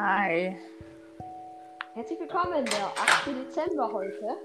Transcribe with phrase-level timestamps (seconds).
[0.00, 0.54] Hi.
[1.94, 3.26] Herzlich willkommen, der 8.
[3.26, 4.36] Dezember heute.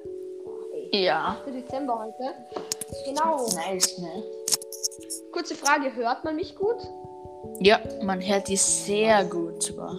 [0.92, 1.38] Ja.
[1.46, 1.54] 8.
[1.54, 2.34] Dezember heute.
[3.06, 3.46] Genau.
[3.56, 4.24] Nice, ne?
[5.32, 6.78] Kurze Frage, hört man mich gut?
[7.60, 9.96] Ja, man hört die sehr gut sogar.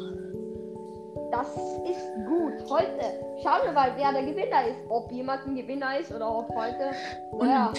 [1.30, 2.68] Das ist gut.
[2.68, 4.78] Heute schauen wir mal, wer der Gewinner ist.
[4.88, 6.90] Ob jemand ein Gewinner ist oder ob heute.
[7.38, 7.72] Naja,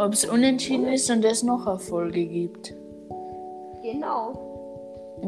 [0.00, 2.74] Ob es unentschieden ist und es noch eine Folge gibt.
[3.80, 4.48] genau.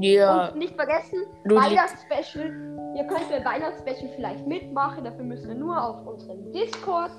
[0.01, 2.53] Ja, Und nicht vergessen, du Weihnachtsspecial.
[2.97, 5.05] Ihr könnt beim Weihnachtsspecial vielleicht mitmachen.
[5.05, 7.13] Dafür müsst ihr nur auf unseren Discord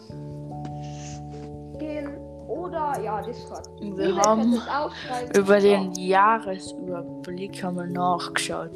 [1.80, 2.18] gehen.
[2.48, 3.68] Oder ja, Discord.
[3.80, 4.62] Wir E-Mail haben
[5.36, 8.70] über den Jahresüberblick haben wir nachgeschaut.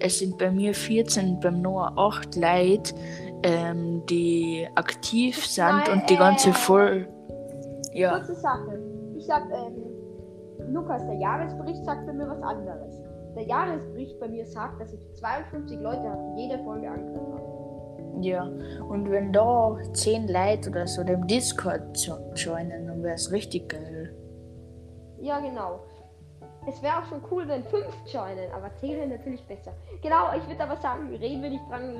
[0.00, 2.94] Es sind bei mir 14, beim Noah 8 Leute,
[3.44, 7.08] ähm, die aktiv sind Nein, und die ganze äh, voll.
[7.92, 8.80] Ja, Kurze Sache.
[9.16, 13.11] Ich sag, ähm, Lukas, der Jahresbericht sagt bei mir was anderes.
[13.34, 18.22] Der Jahresbericht bei mir sagt, dass ich 52 Leute habe, die jede Folge angehört haben.
[18.22, 18.44] ja.
[18.88, 23.68] Und wenn da 10 Leute oder so dem Discord jo- joinen, dann wäre es richtig
[23.70, 24.14] geil.
[25.20, 25.80] Ja, genau.
[26.68, 29.72] Es wäre auch schon cool, wenn 5 joinen, aber 10 wäre natürlich besser.
[30.02, 31.94] Genau, ich würde aber sagen, reden wir nicht dran.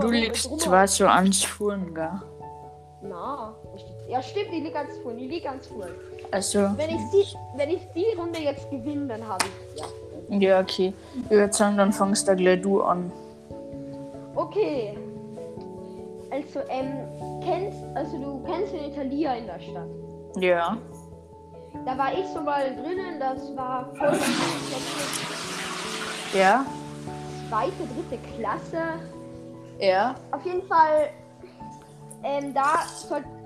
[0.00, 2.10] Du liegst zwar so ans Fuhren, gell?
[3.00, 3.54] Na,
[4.08, 5.92] ja stimmt, ich liege ganz vorne, ich liege ganz vorne.
[6.30, 10.38] Also, Wenn ich die, wenn ich die Runde jetzt gewinne, dann habe ich ja.
[10.38, 10.92] ja, okay.
[11.24, 13.12] Ich würde sagen, dann fangst da gleich du an.
[14.34, 14.98] Okay.
[16.30, 19.88] Also, ähm, kennst, also du kennst den Italia in der Stadt.
[20.36, 20.76] Ja.
[21.86, 24.18] Da war ich so mal drinnen, das war voll
[26.34, 26.66] Ja?
[27.48, 29.00] zweite, dritte Klasse.
[29.78, 30.14] Ja.
[30.32, 31.10] Auf jeden Fall,
[32.22, 32.74] ähm, da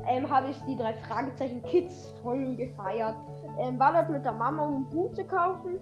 [0.08, 3.16] ähm, habe ich die drei Fragezeichen Kids voll gefeiert.
[3.58, 5.78] Ähm, war dort mit der Mama, um ein Buch zu kaufen.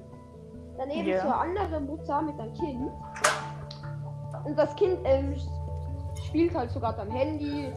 [0.77, 1.23] Daneben Ja.
[1.23, 2.91] so eine andere Mutter mit einem Kind.
[4.45, 5.35] Und das Kind ähm,
[6.27, 7.73] spielt halt sogar am Handy.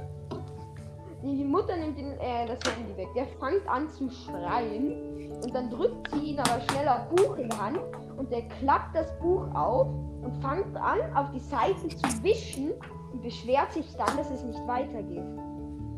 [1.21, 3.07] Die Mutter nimmt ihn, äh, das Handy weg.
[3.15, 5.31] Der fängt an zu schreien.
[5.43, 7.79] Und dann drückt sie ihn aber schnell ein Buch in die Hand.
[8.17, 9.87] Und der klappt das Buch auf
[10.21, 12.71] und fängt an, auf die Seiten zu wischen.
[13.13, 15.23] Und beschwert sich dann, dass es nicht weitergeht.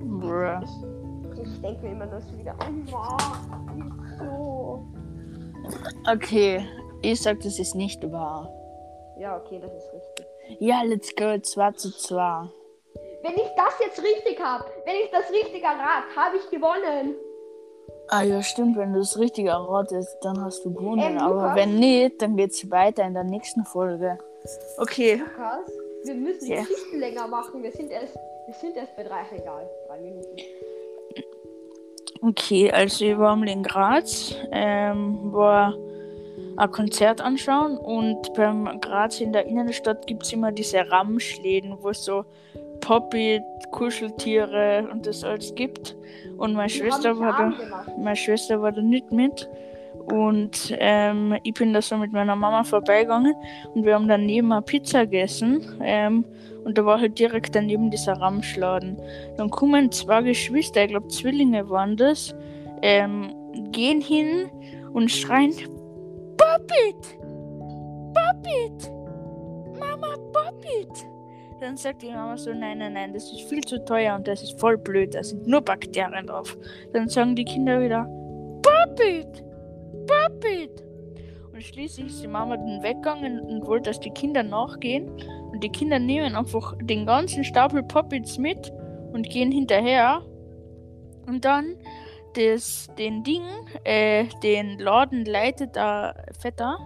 [0.02, 0.62] Bruh.
[1.42, 2.56] Ich denke mir immer das wieder.
[2.66, 2.94] Oh nicht
[4.20, 4.86] so.
[6.12, 6.66] Okay.
[7.02, 8.50] Ich sag, das ist nicht wahr.
[9.18, 10.26] Ja, okay, das ist richtig.
[10.60, 11.38] Ja, let's go.
[11.38, 12.50] 2 zu 2.
[13.24, 17.16] Wenn ich das jetzt richtig habe, wenn ich das richtig errat, habe ich gewonnen.
[18.10, 18.78] Ah ja, stimmt.
[18.78, 21.18] Wenn du es richtig erratest, dann hast du gewonnen.
[21.18, 24.18] Ähm, Aber wenn nicht, dann geht's weiter in der nächsten Folge.
[24.78, 25.16] Okay.
[25.16, 25.72] Lukas,
[26.06, 26.62] wir müssen Ja.
[26.62, 27.64] die Geschichten länger machen.
[27.64, 30.38] Wir sind erst, wir sind erst bei drei, egal, drei Minuten.
[32.22, 35.76] Okay, also ich war mal in Graz, ähm, war
[36.58, 41.90] ein Konzert anschauen und beim Graz in der Innenstadt gibt es immer diese Ramschläden, wo
[41.90, 42.26] es so
[42.82, 43.42] Poppy,
[43.72, 45.96] Kuscheltiere und das alles gibt.
[46.38, 47.94] Und meine Die Schwester war da.
[47.98, 49.50] Meine Schwester war da nicht mit.
[50.08, 53.34] Und ähm, ich bin da so mit meiner Mama vorbeigegangen
[53.74, 55.80] und wir haben daneben eine Pizza gegessen.
[55.82, 56.26] Ähm,
[56.64, 58.98] und da war halt direkt daneben dieser Ramschladen.
[59.38, 62.36] Dann kommen zwei Geschwister, ich glaube Zwillinge waren das,
[62.82, 63.34] ähm,
[63.72, 64.50] gehen hin
[64.94, 65.54] und schreien:
[66.38, 67.20] Poppit!
[68.14, 68.92] Poppit!
[69.80, 71.08] Mama, Poppit!
[71.62, 74.42] Dann sagt die Mama so: Nein, nein, nein, das ist viel zu teuer und das
[74.42, 76.58] ist voll blöd, da sind nur Bakterien drauf.
[76.94, 78.06] Dann sagen die Kinder wieder:
[78.62, 79.44] Puppet!
[80.06, 80.84] Puppet!
[81.52, 85.10] Und schließlich ist die Mama dann weggegangen und wollte, dass die Kinder nachgehen.
[85.52, 88.74] Und die Kinder nehmen einfach den ganzen Stapel Puppets mit
[89.14, 90.22] und gehen hinterher.
[91.26, 91.78] Und dann
[92.34, 93.44] das, den Ding,
[93.86, 96.78] äh, den Laden leitet der fetter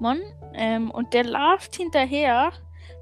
[0.00, 0.20] Mann.
[0.54, 2.52] Ähm, und der läuft hinterher.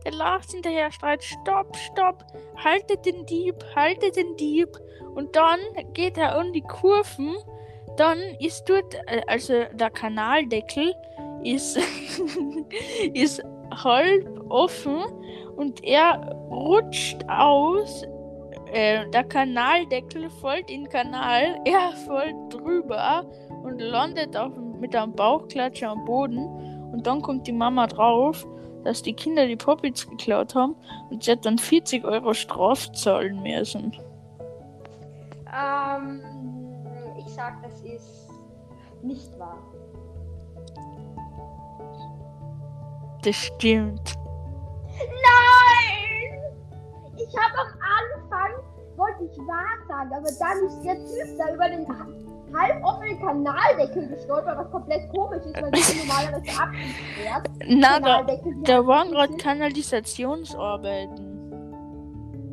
[0.04, 2.24] Der läuft hinterher, schreit: Stopp, stopp!
[2.56, 4.68] Haltet den Dieb, haltet den Dieb!
[5.14, 5.60] Und dann
[5.92, 7.36] geht er um die Kurven
[7.96, 10.94] dann ist dort, äh, also der Kanaldeckel
[11.42, 11.78] ist,
[13.14, 15.04] ist halb offen
[15.56, 16.20] und er
[16.50, 18.04] rutscht aus.
[18.72, 23.24] Äh, der Kanaldeckel fällt in den Kanal, er fällt drüber
[23.62, 26.46] und landet auf, mit einem Bauchklatscher am Boden.
[26.92, 28.46] Und dann kommt die Mama drauf,
[28.84, 30.76] dass die Kinder die Poppits geklaut haben
[31.10, 33.96] und sie hat dann 40 Euro Straf zahlen müssen.
[35.52, 36.63] Ähm,
[37.26, 38.30] ich sag, das ist
[39.02, 39.58] nicht wahr.
[43.22, 44.14] Das stimmt.
[44.98, 46.40] Nein!
[47.16, 48.52] Ich habe am Anfang,
[48.96, 51.86] wollte ich wahr sagen, aber dann ist der Typ da über den
[52.56, 57.50] halb offenen Kanaldeckel gestolpert, was komplett komisch ist, weil sind normalerweise abgesperrt.
[57.66, 58.22] Na, da,
[58.64, 59.36] da waren gerade.
[59.36, 61.23] Kanalisationsarbeiten.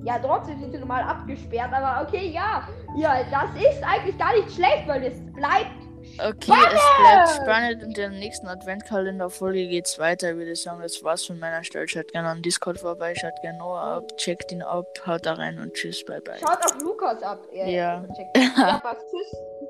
[0.04, 2.68] Ja, trotzdem sind sie normal abgesperrt, aber okay, ja.
[2.96, 5.82] Ja, das ist eigentlich gar nicht schlecht, weil es bleibt.
[6.18, 7.84] Okay, es bleibt spannend.
[7.84, 10.32] In der nächsten Adventkalender-Folge geht's weiter.
[10.32, 11.88] Ich würde sagen, das war's von meiner Stelle.
[11.88, 15.60] Schaut gerne an Discord vorbei, schaut gerne Noah ab, checkt ihn ab, haut da rein
[15.60, 16.40] und tschüss, bye bye.
[16.40, 17.40] Schaut auf Lukas ab.
[17.54, 18.04] Ja.
[18.16, 18.38] checkt.
[18.58, 19.61] ja, was, tschüss.